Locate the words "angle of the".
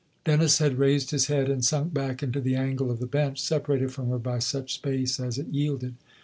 2.55-3.05